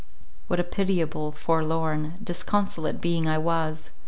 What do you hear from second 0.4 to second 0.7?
What a